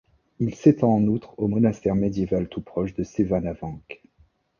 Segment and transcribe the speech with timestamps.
[0.39, 4.01] Il s'étend en outre au monastère médiéval tout proche de Sevanavank.